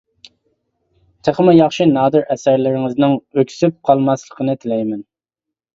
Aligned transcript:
تېخىمۇ 1.29 1.53
ياخشى 1.57 1.87
نادىر 1.91 2.25
ئەسەرلىرىڭىزنىڭ 2.37 3.15
ئۆكسۈپ 3.21 3.79
قالماسلىقىنى 3.91 4.63
تىلەيمەن. 4.67 5.11